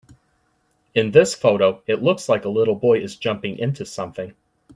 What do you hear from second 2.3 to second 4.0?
a little boy is jumping into